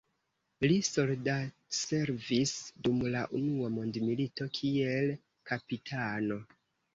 [0.69, 2.53] Li soldatservis
[2.87, 5.13] dum la unua mondmilito kiel
[5.53, 6.41] kapitano.